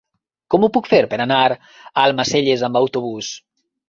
Com 0.53 0.63
ho 0.63 0.69
puc 0.77 0.87
fer 0.93 1.01
per 1.11 1.19
anar 1.25 1.41
a 1.49 1.57
Almacelles 2.05 2.65
amb 2.69 2.81
autobús? 2.81 3.31